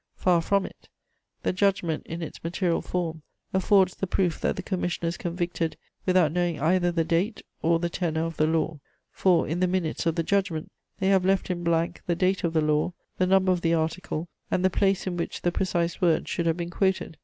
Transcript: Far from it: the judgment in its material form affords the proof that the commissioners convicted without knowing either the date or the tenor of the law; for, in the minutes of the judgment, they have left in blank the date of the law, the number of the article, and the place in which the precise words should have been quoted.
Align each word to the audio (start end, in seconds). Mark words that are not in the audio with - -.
Far 0.15 0.41
from 0.41 0.65
it: 0.65 0.89
the 1.43 1.53
judgment 1.53 2.07
in 2.07 2.23
its 2.23 2.43
material 2.43 2.81
form 2.81 3.21
affords 3.53 3.93
the 3.93 4.07
proof 4.07 4.39
that 4.41 4.55
the 4.55 4.63
commissioners 4.63 5.15
convicted 5.15 5.77
without 6.07 6.31
knowing 6.31 6.59
either 6.59 6.91
the 6.91 7.03
date 7.03 7.43
or 7.61 7.77
the 7.77 7.87
tenor 7.87 8.23
of 8.25 8.37
the 8.37 8.47
law; 8.47 8.79
for, 9.11 9.47
in 9.47 9.59
the 9.59 9.67
minutes 9.67 10.07
of 10.07 10.15
the 10.15 10.23
judgment, 10.23 10.71
they 10.97 11.09
have 11.09 11.23
left 11.23 11.51
in 11.51 11.63
blank 11.63 12.01
the 12.07 12.15
date 12.15 12.43
of 12.43 12.53
the 12.53 12.61
law, 12.61 12.93
the 13.19 13.27
number 13.27 13.51
of 13.51 13.61
the 13.61 13.75
article, 13.75 14.27
and 14.49 14.65
the 14.65 14.71
place 14.71 15.05
in 15.05 15.17
which 15.17 15.43
the 15.43 15.51
precise 15.51 16.01
words 16.01 16.27
should 16.27 16.47
have 16.47 16.57
been 16.57 16.71
quoted. 16.71 17.15